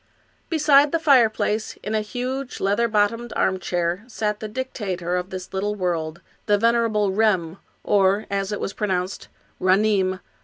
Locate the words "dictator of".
4.47-5.29